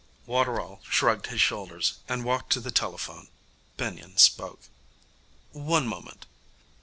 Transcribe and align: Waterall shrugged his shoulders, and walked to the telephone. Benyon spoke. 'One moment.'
Waterall 0.25 0.81
shrugged 0.89 1.27
his 1.27 1.41
shoulders, 1.41 1.93
and 2.09 2.23
walked 2.25 2.51
to 2.53 2.59
the 2.59 2.71
telephone. 2.71 3.27
Benyon 3.77 4.17
spoke. 4.17 4.61
'One 5.51 5.85
moment.' 5.85 6.25